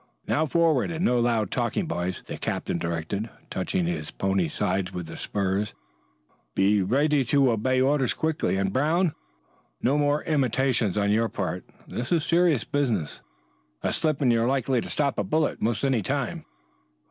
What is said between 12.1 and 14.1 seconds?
is serious business. A